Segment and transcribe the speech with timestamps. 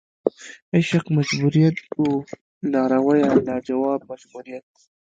[0.77, 2.15] عشق مجبوریت وه
[2.71, 4.65] لارویه لا جواب مجبوریت